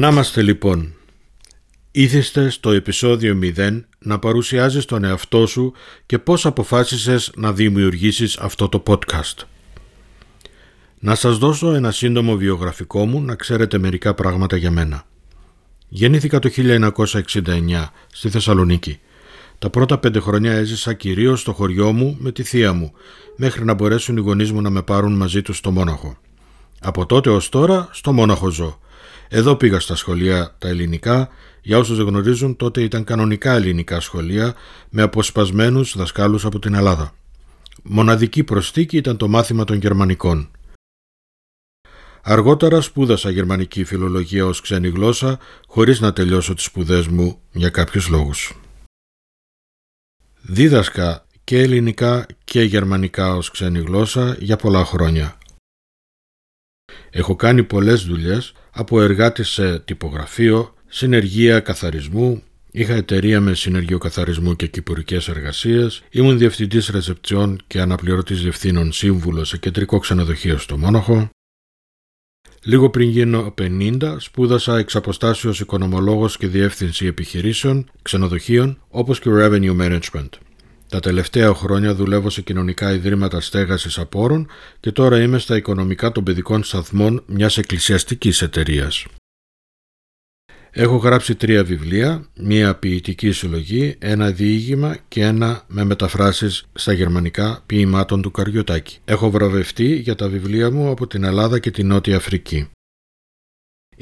[0.00, 0.94] Να είμαστε λοιπόν.
[1.90, 5.72] Ήθιστε στο επεισόδιο 0 να παρουσιάζεις τον εαυτό σου
[6.06, 9.44] και πώς αποφάσισες να δημιουργήσεις αυτό το podcast.
[10.98, 15.06] Να σας δώσω ένα σύντομο βιογραφικό μου να ξέρετε μερικά πράγματα για μένα.
[15.88, 19.00] Γεννήθηκα το 1969 στη Θεσσαλονίκη.
[19.58, 22.92] Τα πρώτα πέντε χρόνια έζησα κυρίως στο χωριό μου με τη θεία μου,
[23.36, 26.18] μέχρι να μπορέσουν οι γονείς μου να με πάρουν μαζί τους στο Μόναχο.
[26.80, 28.80] Από τότε ως τώρα στο Μόναχο ζω.
[29.28, 31.28] Εδώ πήγα στα σχολεία τα ελληνικά,
[31.62, 34.54] για όσους δεν γνωρίζουν τότε ήταν κανονικά ελληνικά σχολεία
[34.90, 37.14] με αποσπασμένους δασκάλους από την Ελλάδα.
[37.82, 40.50] Μοναδική προσθήκη ήταν το μάθημα των γερμανικών.
[42.22, 48.08] Αργότερα σπούδασα γερμανική φιλολογία ως ξένη γλώσσα χωρίς να τελειώσω τις σπουδές μου για κάποιους
[48.08, 48.54] λόγους.
[50.40, 55.38] Δίδασκα και ελληνικά και γερμανικά ως ξένη γλώσσα για πολλά χρόνια.
[57.10, 64.56] Έχω κάνει πολλές δουλειές από εργάτη σε τυπογραφείο, συνεργεία καθαρισμού, είχα εταιρεία με συνεργείο καθαρισμού
[64.56, 71.30] και κυπουρικές εργασίες, ήμουν διευθυντής ρεζεπτιών και αναπληρωτής διευθύνων σύμβουλο σε κεντρικό ξενοδοχείο στο Μόναχο.
[72.62, 79.80] Λίγο πριν γίνω 50, σπούδασα εξ αποστάσεως οικονομολόγος και διεύθυνση επιχειρήσεων, ξενοδοχείων, όπως και revenue
[79.80, 80.28] management.
[80.90, 84.48] Τα τελευταία χρόνια δουλεύω σε κοινωνικά ιδρύματα στέγασης απόρων
[84.80, 89.06] και τώρα είμαι στα οικονομικά των παιδικών σταθμών μιας εκκλησιαστικής εταιρείας.
[90.70, 97.62] Έχω γράψει τρία βιβλία, μία ποιητική συλλογή, ένα διήγημα και ένα με μεταφράσεις στα γερμανικά
[97.66, 98.98] ποιημάτων του Καριωτάκη.
[99.04, 102.68] Έχω βραβευτεί για τα βιβλία μου από την Ελλάδα και την Νότια Αφρική.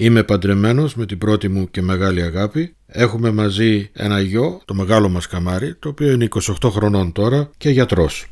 [0.00, 2.76] Είμαι παντρεμένος με την πρώτη μου και μεγάλη αγάπη.
[2.86, 7.70] Έχουμε μαζί ένα γιο, το μεγάλο μας καμάρι, το οποίο είναι 28 χρονών τώρα και
[7.70, 8.26] γιατρός.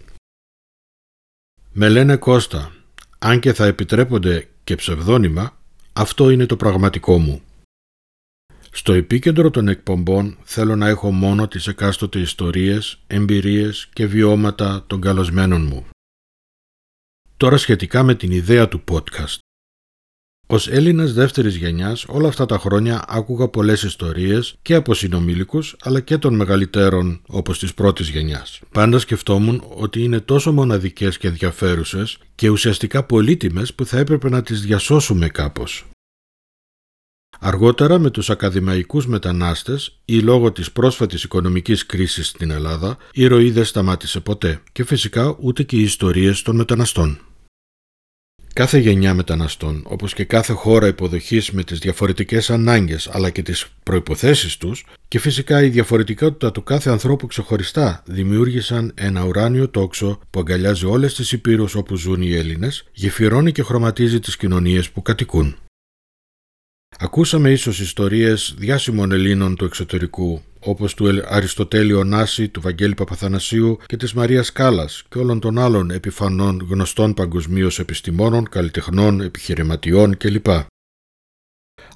[1.72, 2.72] Με λένε Κώστα.
[3.18, 5.58] Αν και θα επιτρέπονται και ψευδόνυμα,
[5.92, 7.42] αυτό είναι το πραγματικό μου.
[8.70, 15.00] Στο επίκεντρο των εκπομπών θέλω να έχω μόνο τις εκάστοτε ιστορίες, εμπειρίες και βιώματα των
[15.00, 15.86] καλωσμένων μου.
[17.36, 19.45] Τώρα σχετικά με την ιδέα του podcast.
[20.48, 26.00] Ως Έλληνας δεύτερης γενιάς όλα αυτά τα χρόνια άκουγα πολλές ιστορίες και από συνομήλικους αλλά
[26.00, 28.60] και των μεγαλύτερων όπως της πρώτης γενιάς.
[28.72, 34.42] Πάντα σκεφτόμουν ότι είναι τόσο μοναδικές και ενδιαφέρουσες και ουσιαστικά πολύτιμες που θα έπρεπε να
[34.42, 35.84] τις διασώσουμε κάπως.
[37.40, 43.50] Αργότερα με τους ακαδημαϊκούς μετανάστες ή λόγω της πρόσφατης οικονομικής κρίσης στην Ελλάδα η ροή
[43.50, 47.18] δεν σταμάτησε ποτέ και φυσικά ούτε και οι ιστορίες των μεταναστών.
[48.56, 53.66] Κάθε γενιά μεταναστών, όπως και κάθε χώρα υποδοχής με τις διαφορετικές ανάγκες αλλά και τις
[53.82, 60.40] προϋποθέσεις τους και φυσικά η διαφορετικότητα του κάθε ανθρώπου ξεχωριστά δημιούργησαν ένα ουράνιο τόξο που
[60.40, 65.56] αγκαλιάζει όλες τις υπήρους όπου ζουν οι Έλληνες, γεφυρώνει και χρωματίζει τις κοινωνίες που κατοικούν.
[66.98, 73.96] Ακούσαμε ίσως ιστορίες διάσημων Ελλήνων του εξωτερικού, όπως του Αριστοτέλη Ωνάση, του Βαγγέλη Παπαθανασίου και
[73.96, 80.46] της Μαρίας Κάλλας και όλων των άλλων επιφανών γνωστών παγκοσμίως επιστημόνων, καλλιτεχνών, επιχειρηματιών κλπ.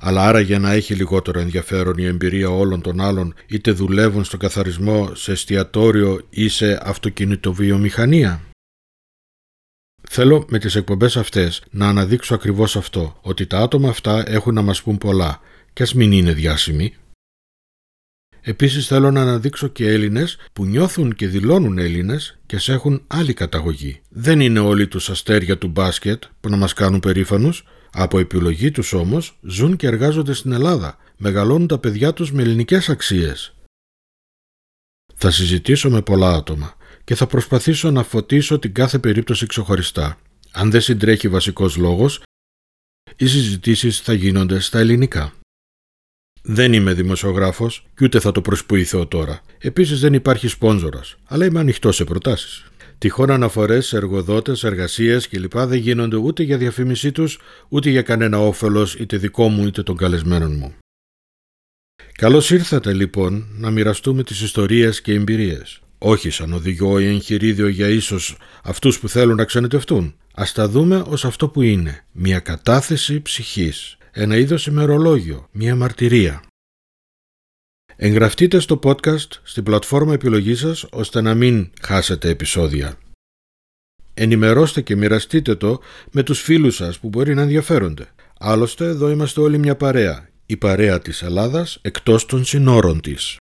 [0.01, 4.39] Αλλά άρα για να έχει λιγότερο ενδιαφέρον η εμπειρία όλων των άλλων είτε δουλεύουν στον
[4.39, 8.41] καθαρισμό σε εστιατόριο ή σε αυτοκινητοβιομηχανία.
[10.09, 14.63] Θέλω με τις εκπομπές αυτές να αναδείξω ακριβώς αυτό, ότι τα άτομα αυτά έχουν να
[14.63, 15.41] μας πούν πολλά,
[15.73, 16.95] και ας μην είναι διάσημοι.
[18.43, 23.35] Επίσης θέλω να αναδείξω και Έλληνες που νιώθουν και δηλώνουν Έλληνες και σε έχουν άλλη
[23.35, 24.01] καταγωγή.
[24.09, 28.93] Δεν είναι όλοι τους αστέρια του μπάσκετ που να μας κάνουν περήφανους, από επιλογή τους
[28.93, 33.55] όμως ζουν και εργάζονται στην Ελλάδα, μεγαλώνουν τα παιδιά τους με ελληνικές αξίες.
[35.15, 36.75] Θα συζητήσω με πολλά άτομα
[37.05, 40.19] και θα προσπαθήσω να φωτίσω την κάθε περίπτωση ξεχωριστά.
[40.53, 42.23] Αν δεν συντρέχει βασικός λόγος,
[43.17, 45.33] οι συζητήσεις θα γίνονται στα ελληνικά.
[46.43, 49.41] Δεν είμαι δημοσιογράφος και ούτε θα το προσποιηθώ τώρα.
[49.59, 52.65] Επίσης δεν υπάρχει σπόνζορας, αλλά είμαι ανοιχτό σε προτάσεις.
[52.99, 55.59] Τυχόν αναφορές σε εργοδότες, εργασίες κλπ.
[55.59, 57.39] δεν γίνονται ούτε για διαφήμισή τους,
[57.69, 60.75] ούτε για κανένα όφελος είτε δικό μου είτε των καλεσμένων μου.
[62.13, 67.89] Καλώς ήρθατε λοιπόν να μοιραστούμε τις ιστορίες και εμπειρίες όχι σαν οδηγό ή εγχειρίδιο για
[67.89, 70.15] ίσως αυτούς που θέλουν να ξενετευτούν.
[70.35, 76.43] Ας τα δούμε ως αυτό που είναι, μια κατάθεση ψυχής, ένα είδος ημερολόγιο, μια μαρτυρία.
[77.97, 82.99] Εγγραφτείτε στο podcast στην πλατφόρμα επιλογής σας ώστε να μην χάσετε επεισόδια.
[84.15, 85.81] Ενημερώστε και μοιραστείτε το
[86.13, 88.07] με τους φίλους σας που μπορεί να ενδιαφέρονται.
[88.39, 93.37] Άλλωστε εδώ είμαστε όλοι μια παρέα, η παρέα της Ελλάδας εκτός των συνόρων της.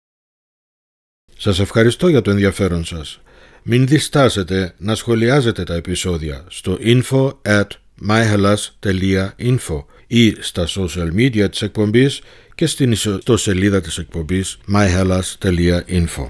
[1.38, 3.22] Σας ευχαριστώ για το ενδιαφέρον σας.
[3.64, 7.68] Μην διστάσετε να σχολιάζετε τα επεισόδια στο info at
[8.08, 12.22] myhellas.info ή στα social media της εκπομπής
[12.56, 16.30] και στην ιστοσελίδα της εκπομπής myhellas.info.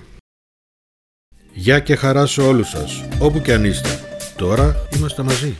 [1.54, 3.89] Γεια και χαρά σε όλους σας, όπου και αν είστε.
[4.36, 5.57] Τώρα είμαστε μαζί.